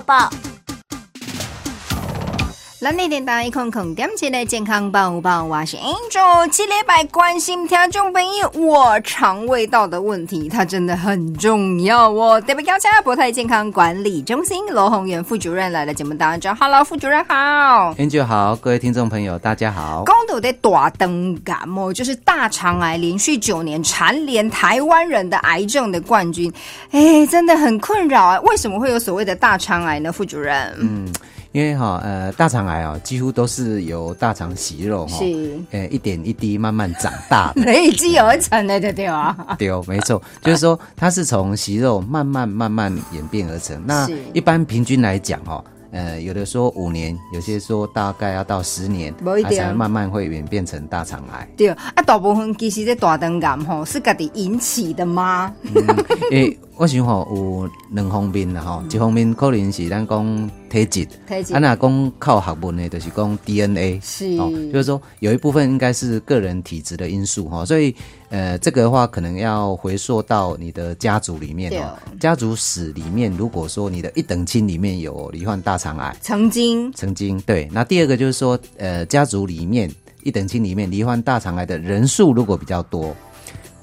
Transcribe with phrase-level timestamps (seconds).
[0.00, 0.47] 报报。
[2.80, 6.48] 咱那天打一空空点起来健康报报，我是 Angel。
[6.48, 12.40] 七礼拜关心听众朋友我肠胃道的问题，它真的很重要哦。
[12.40, 17.92] 特别邀请博泰健康管理中心罗宏元副主任来了节目当中，Hello，副主任好。
[17.94, 20.04] Angel 好，各位听众朋友大家好。
[20.04, 26.52] 公土的大灯感冒就是大肠癌，连续九年蝉联台湾人的癌症的冠军，
[26.92, 28.40] 哎，真的很困扰啊！
[28.42, 30.12] 为什么会有所谓的大肠癌呢？
[30.12, 31.12] 副主任，嗯，
[31.52, 35.18] 因为哈呃大肠癌哦，几乎都是由大肠息肉哈，
[35.70, 37.62] 呃一点一滴慢慢长大的。
[37.66, 39.36] 累积而成的，对对啊。
[39.58, 43.82] 对哦，没错，就是说它是从息肉慢慢慢慢演变而成。
[43.86, 51.48] 那一般平均来讲哈，呃，有的说五年，有些说大概要到十年，不一才慢慢会演变成大肠癌。
[51.56, 55.50] 对啊，大部分其实这大肠癌吼是家己引起的吗？
[56.30, 61.52] 诶， 我想吼有两方面啦吼，一方面可能是咱讲体质，体质。
[61.52, 64.36] 啊那讲靠学问的，就是讲 DNA，是。
[64.38, 67.92] 哦，就是说有一部分应该是个人体质的因素哈、所以
[68.28, 76.92] 呃这个的话可能要回溯到你的家族里面哦，家族史里面，如果说你的一等亲里面有罹患大肠癌，曾经。
[76.92, 79.92] 曾经对，那第二个就是说呃家族里面
[80.22, 83.16] 一等亲里面罹患大肠癌的人数如果比较多，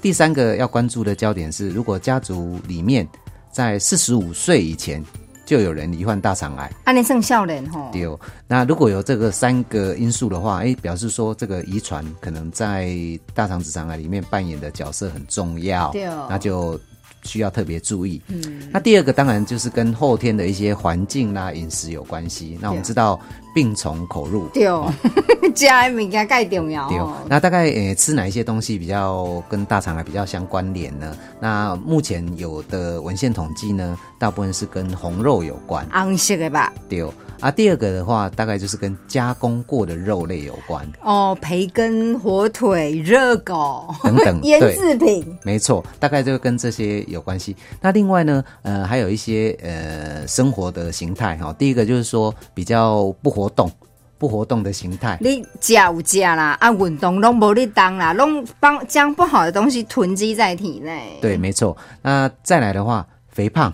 [0.06, 3.04] 第三个要关注的焦点是，如果家族里面
[3.50, 5.04] 在四十五岁以前
[5.44, 6.70] 就有人罹患大肠癌。
[6.84, 12.96] 安尼算少年吼，对哦，那如果有这个三个因素的话，哎，表示说这个遗传可能在
[13.34, 16.78] 大肠直肠癌里面扮演的角色很重要，对哦那就
[17.24, 18.22] 需要特别注意。
[18.28, 22.56] 嗯，那第二个当然就是跟后天的一些环境啦、饮食有关系。
[22.60, 23.18] 那我们知道
[23.56, 24.66] 病从口入，对，
[25.56, 31.16] 加的物件介重要对哦。，那大概诶吃哪一些东西比较跟大肠癌比较相关联呢？
[31.40, 36.70] 那目前有的文献统计呢，大部分是跟红肉有关，红色的吧？
[36.86, 37.10] 对哦。
[37.40, 47.54] 啊，第二个的话，大概就是跟加工过的肉类有关，哦，培根、火腿、热狗等等 腌对制品，没错，大概就跟这些有关系。
[47.78, 53.70] 那另外呢，呃，还有一些呃生活的形态哈、第一个就是说比较不活动、
[54.18, 61.18] 不活动的形态，你食有食啦，啊，运动拢无你当啦，拢帮将不好的东西囤积在体内。
[61.20, 61.76] 对，没错。
[62.02, 63.72] 那再来的话，肥胖，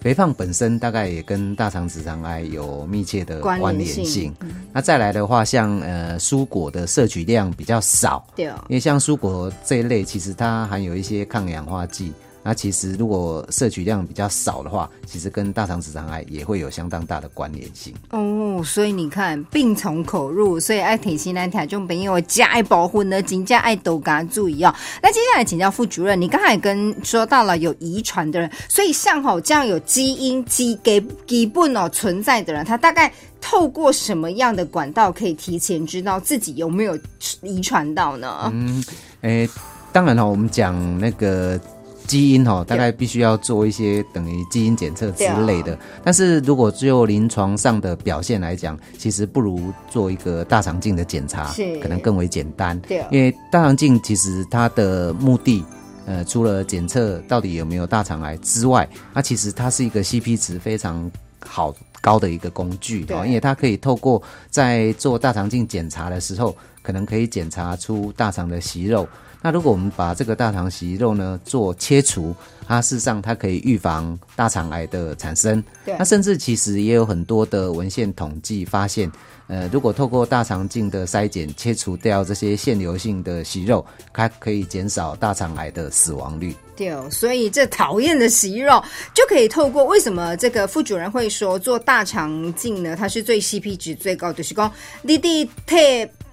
[0.00, 4.34] 肥胖本身大概也跟大肠直肠癌有密切的关关联性联性。
[4.72, 12.12] 那再来的话，像呃蔬果的摄取量比较少，对，因为像蔬果这一类，其实它含有一些抗氧化剂。
[12.48, 17.92] 那其实如果摄取量比较少的话，其实跟大肠直肠癌也会有相当大的关联性。
[18.08, 24.74] 哦，所以你看，病从口入，所以爱提醒咱听众朋友加爱保护呢，真加爱多加注意哦。
[25.02, 36.98] 那接下来请教副主任，你刚才跟说到了有遗传的人，所以像吼这样有基因基给基本哦存在的人，他大概透过什么样的管道可以提前知道自己有没有
[37.42, 38.50] 遗传到呢？
[38.54, 38.82] 嗯
[39.20, 39.46] 诶，
[39.92, 41.60] 当然哈、我们讲那个
[42.08, 45.78] 基因哈、大概必须要做一些等于基因检测之类的。
[46.02, 52.76] 但是如果就临床上的表现来讲，其实不如做一个大肠镜的检查是，可能更为简单。
[52.80, 55.64] 对因为大肠镜其实它的目的。
[56.06, 61.10] 呃，除了检测到底有没有大肠癌之外，它其实它是一个 CP 值非常
[61.48, 69.08] 好高的一个工具对哦，因为它可以透过在做大肠镜检查的时候，可能可以检查出大肠的息肉。
[69.40, 72.34] 那如果我们把这个大肠息肉呢做切除，
[72.66, 75.62] 它事实上它可以预防大肠癌的产生。
[75.84, 79.10] 对那甚至其实也有很多的文献统计发现，
[79.46, 86.52] 呃，如果透过大肠镜的筛检切除掉这些腺瘤性的息肉，它可以减少大肠癌的死亡率。
[86.78, 88.80] 对哦，所以这讨厌的息肉
[89.12, 92.94] 就可以透过为什么这个副主任会说做大肠镜呢？
[92.96, 94.72] 它是最 CP 值最高的，就是讲
[95.02, 95.76] 你得替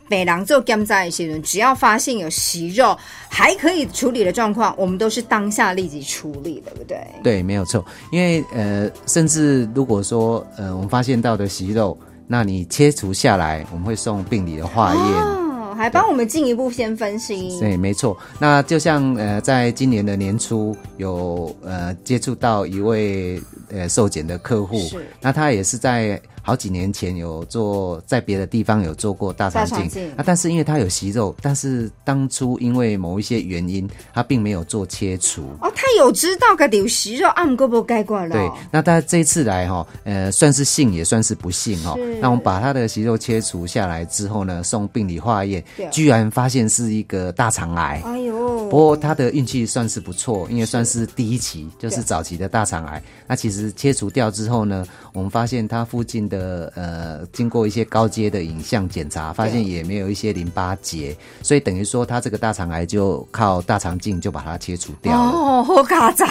[0.07, 2.95] 北狼做检查的时候，只要发现有息肉
[3.27, 6.99] 还可以处理的状况，我们都是当下立即处理，对不对？
[7.23, 7.83] 对，没有错。
[8.11, 11.97] 因为呃，甚至如果说呃，我们发现到的息肉，
[12.27, 15.01] 那你切除下来，我们会送病理的化验。
[15.01, 15.44] 哦，
[15.75, 17.59] 还帮我们进一步先分析。
[17.59, 18.17] 对，没错。
[18.39, 24.79] 那就像呃，在今年的年初有呃接触到一位呃受检的客户，
[25.21, 35.41] 那他也是在好几年前有做在别的地方有做过大肠镜啊，但是因为他有息肉，但是当初因为某一些原因，他并没有做切除。
[35.59, 38.29] 哦，他有知道个有息肉，按过不该过了。
[38.29, 41.95] 对，那他这一次来哈，呃，算是幸也算是不幸哈。
[42.21, 48.03] 那我们把他的息肉切除下来之后呢，送病理化验，居然发现是一个大肠癌。
[48.05, 53.01] 哎呦，不过他的运气算是不错，因为算是第一期，就是早期的大肠癌。
[53.27, 65.31] 那其实切除掉之后呢，我们发现他附近的呃，经过一些高阶的影像检查，发现也没有一些淋巴结，所以等于说他这个大肠癌就靠大肠镜就把它切除掉了。
[65.31, 66.25] 哦，好卡仔，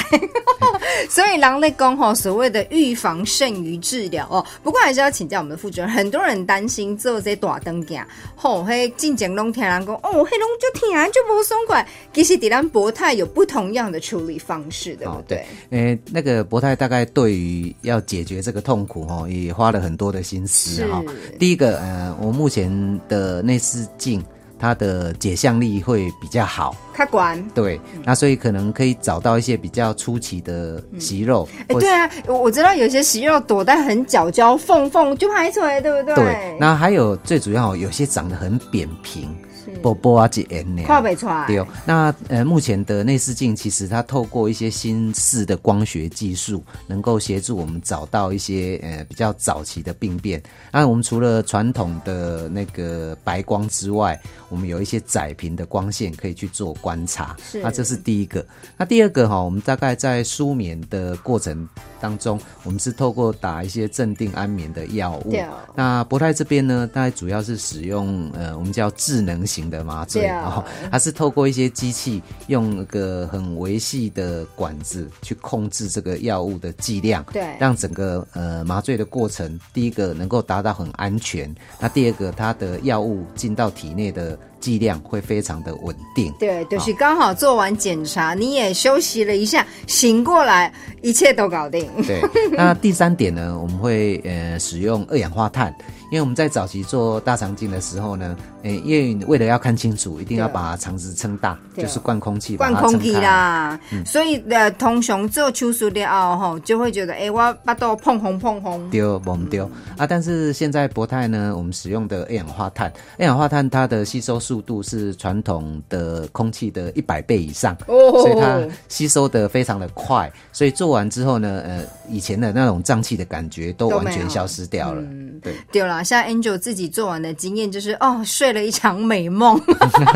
[1.11, 4.45] 所以狼类公吼所谓的预防胜于治疗哦。
[4.63, 8.01] 不过还是要请教我们的副主任，很多人担心做这大灯镜，
[8.35, 11.87] 吼，嘿，进前拢听人讲，哦，嘿，拢就听就不松快。
[12.13, 15.45] 其实，迪兰博泰有不同样的处理方式，对不对？
[15.71, 21.03] 诶，那个博泰大概对于要解决这个痛苦，哈，也花了很多的心思哈。
[21.39, 24.25] 第一个，呃，我目前的内视镜。
[24.59, 31.49] 它的解像力会比较好，开关对，那所以可能可以找到一些比较出奇的息肉。
[31.69, 36.15] 哎，对啊，我知道有些息肉躲在很角角缝缝就拍出来，对不对？
[36.15, 39.35] 对，那还有最主要有些长得很扁平。
[39.83, 41.47] 波波啊，几 N 看不出来。
[41.47, 50.43] 对哦，那呃，目前的内视镜其实它透过一些新式的光学技术，能够协助我们找到一些呃比较早期的病变。
[50.73, 57.37] 那我们除了传统的那个白光之外，我们有一些窄频的光线可以去做观察。
[57.43, 58.45] 是，那这是第一个。
[58.77, 61.69] 那第二个哈，我们大概在舒眠的过程
[62.01, 65.35] 当中，我们是透过打一些镇定安眠的药物。
[65.75, 69.65] 那博泰这边呢，大概主要是使用呃，我们叫智能型。
[69.65, 70.63] 的麻醉哦，
[70.93, 84.39] 它是透过一些机器，用一个很维系的管子去控制这个药物的剂量，对，让整个呃麻醉的过程，第一个能够达到很安全，那第二个它的药物进到体内的。
[84.65, 90.73] 剂量会非常的稳定，对，就是刚好做完检查，你也休息了一下，醒过来，
[91.03, 91.87] 一切都搞定。
[92.07, 95.75] 对，那第三点呢，我们会呃使用二氧化碳，
[96.15, 103.77] 因为我们在早期做大肠镜的时候呢，呃，因为为了要看清楚，一定要把肠子撑大，就是灌空气，灌空气啦。
[103.93, 104.07] 嗯。
[104.07, 109.69] 所以呃，通常做手术的后吼，就会觉得哎，我把都碰红碰红，丢不丢
[109.99, 110.07] 啊？
[110.07, 125.03] 但是现在博泰呢，我们使用的二氧化碳，二氧化碳它的吸收速速度是传统的空气的一百倍以上，所以它吸收的非常的快，所以做完之后呢，呃，以前的那种胀气的感觉都完全消失掉了。
[125.43, 129.61] 对，对了，像 Angel 自己做完的经验就是，哦，睡了一场美梦，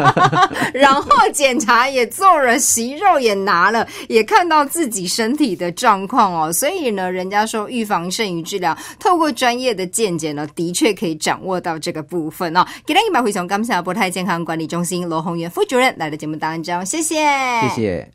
[0.74, 6.52] 然后检查也做了，息肉也拿了，也看到自己身体的状况哦。
[6.52, 12.66] 所以呢，人家说预防胜于治疗，透过专业的见解呢，的确可以掌握到这个部分哦。
[12.84, 14.44] 给大家一百回从刚下波泰健康。
[14.44, 17.16] 管理中心罗宏元副主任来到节目当中，谢谢，
[17.62, 18.06] 谢谢。